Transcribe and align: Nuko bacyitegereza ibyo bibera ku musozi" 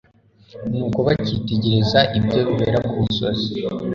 Nuko 0.75 0.99
bacyitegereza 1.07 1.99
ibyo 2.17 2.39
bibera 2.47 2.79
ku 2.87 2.91
musozi" 3.07 3.49